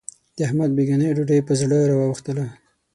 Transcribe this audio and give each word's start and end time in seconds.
د 0.35 0.39
احمد 0.47 0.71
بېګانۍ 0.77 1.09
ډوډۍ 1.15 1.39
په 1.47 1.53
زړه 1.61 1.77
را 1.89 1.95
وا 1.97 2.07
وښتله. 2.09 2.45